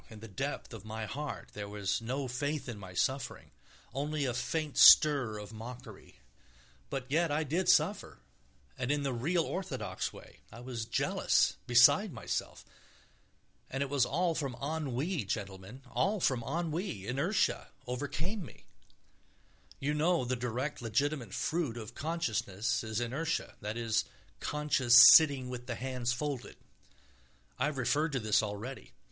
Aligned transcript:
In 0.09 0.19
the 0.19 0.27
depth 0.27 0.73
of 0.73 0.83
my 0.83 1.05
heart 1.05 1.49
there 1.53 1.69
was 1.69 2.01
no 2.01 2.27
faith 2.27 2.67
in 2.67 2.79
my 2.79 2.95
suffering, 2.95 3.51
only 3.93 4.25
a 4.25 4.33
faint 4.33 4.75
stir 4.75 5.37
of 5.37 5.53
mockery, 5.53 6.15
but 6.89 7.05
yet 7.07 7.29
I 7.29 7.43
did 7.43 7.69
suffer, 7.69 8.17
and 8.79 8.89
in 8.91 9.03
the 9.03 9.13
real, 9.13 9.43
orthodox 9.43 10.11
way; 10.11 10.39
I 10.51 10.59
was 10.59 10.85
jealous, 10.85 11.57
beside 11.67 12.13
myself... 12.13 12.65
and 13.69 13.83
it 13.83 13.91
was 13.91 14.03
all 14.03 14.33
from 14.33 14.55
ennui, 14.55 15.23
gentlemen, 15.23 15.83
all 15.91 16.19
from 16.19 16.41
ennui; 16.41 17.05
inertia 17.05 17.67
overcame 17.85 18.43
me. 18.43 18.65
You 19.79 19.93
know 19.93 20.25
the 20.25 20.35
direct, 20.35 20.81
legitimate 20.81 21.31
fruit 21.35 21.77
of 21.77 21.93
consciousness 21.93 22.83
is 22.83 22.99
inertia, 22.99 23.53
that 23.61 23.77
is, 23.77 24.05
conscious 24.39 24.97
sitting 25.13 25.47
with 25.47 25.67
the 25.67 25.75
hands 25.75 26.11
folded. 26.11 26.55
I 27.59 27.65
have 27.65 27.77
referred 27.77 28.13
to 28.13 28.19
this 28.19 28.41
already. 28.41 28.93